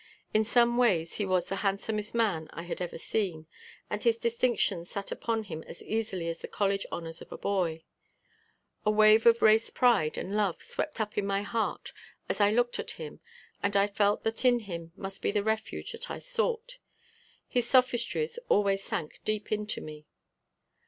In 0.33 0.43
some 0.43 0.77
ways 0.77 1.17
he 1.17 1.27
was 1.27 1.45
the 1.45 1.57
handsomest 1.57 2.15
man 2.15 2.47
I 2.53 2.63
had 2.63 2.81
ever 2.81 2.97
seen 2.97 3.45
and 3.87 4.01
his 4.01 4.17
distinctions 4.17 4.89
sat 4.89 5.11
upon 5.11 5.43
him 5.43 5.63
as 5.67 5.83
easily 5.83 6.27
as 6.27 6.39
the 6.39 6.47
college 6.47 6.87
honors 6.91 7.21
of 7.21 7.31
a 7.31 7.37
boy. 7.37 7.83
A 8.83 8.89
wave 8.89 9.27
of 9.27 9.43
race 9.43 9.69
pride 9.69 10.17
and 10.17 10.35
love 10.35 10.59
swept 10.63 10.99
up 10.99 11.19
in 11.19 11.27
my 11.27 11.43
heart 11.43 11.93
as 12.27 12.41
I 12.41 12.49
looked 12.49 12.79
at 12.79 12.91
him 12.97 13.19
and 13.61 13.75
I 13.77 13.85
felt 13.85 14.23
that 14.23 14.43
in 14.43 14.61
him 14.61 14.91
must 14.95 15.21
be 15.21 15.29
the 15.31 15.43
refuge 15.43 15.91
that 15.91 16.09
I 16.09 16.17
sought. 16.17 16.79
His 17.47 17.69
sophistries 17.69 18.39
always 18.49 18.83
sank 18.83 19.19
deep 19.23 19.51
into 19.51 19.81
me. 19.81 20.07